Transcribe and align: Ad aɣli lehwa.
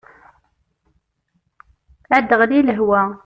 Ad 2.15 2.29
aɣli 2.33 2.59
lehwa. 2.67 3.01